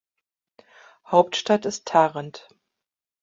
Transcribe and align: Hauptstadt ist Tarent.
Hauptstadt 1.05 1.67
ist 1.67 1.87
Tarent. 1.87 2.47